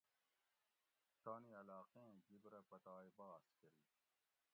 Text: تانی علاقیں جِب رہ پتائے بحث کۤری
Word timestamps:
تانی 1.23 1.51
علاقیں 1.61 2.11
جِب 2.29 2.43
رہ 2.53 2.61
پتائے 2.69 3.09
بحث 3.17 3.45
کۤری 3.61 3.85